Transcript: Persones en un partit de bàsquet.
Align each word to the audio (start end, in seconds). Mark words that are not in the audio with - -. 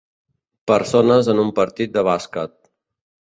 Persones 0.71 1.29
en 1.35 1.43
un 1.43 1.53
partit 1.61 1.93
de 1.99 2.05
bàsquet. 2.09 2.57